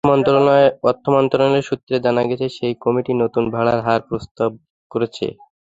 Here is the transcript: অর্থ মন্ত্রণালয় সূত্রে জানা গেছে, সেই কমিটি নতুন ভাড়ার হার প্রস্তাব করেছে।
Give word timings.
অর্থ 0.83 1.03
মন্ত্রণালয় 1.15 1.63
সূত্রে 1.69 1.95
জানা 2.05 2.21
গেছে, 2.29 2.47
সেই 2.57 2.73
কমিটি 2.83 3.11
নতুন 3.23 3.43
ভাড়ার 3.55 3.79
হার 3.85 4.01
প্রস্তাব 4.09 4.51
করেছে। 4.91 5.25